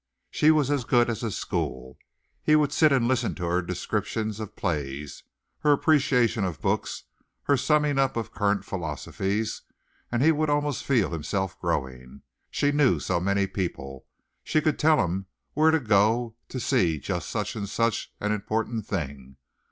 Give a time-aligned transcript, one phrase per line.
[0.31, 1.99] She was as good as a school.
[2.41, 5.21] He would sit and listen to her descriptions of plays,
[5.59, 7.03] her appreciation of books,
[7.43, 9.61] her summing up of current philosophies,
[10.11, 12.23] and he would almost feel himself growing.
[12.49, 14.07] She knew so many people,
[14.51, 19.37] could tell him where to go to see just such and such an important thing.